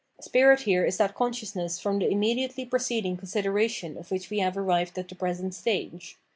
Spirit 0.19 0.61
here 0.61 0.83
is 0.83 0.97
that 0.97 1.13
consciousness 1.13 1.79
from 1.79 1.99
the 1.99 2.09
immediately 2.09 2.65
preceding 2.65 3.15
consideration 3.15 3.99
of 3.99 4.09
which 4.09 4.31
we 4.31 4.39
have 4.39 4.57
arrived 4.57 4.97
at 4.97 5.07
the 5.07 5.13
present 5.13 5.53
stage. 5.53 6.17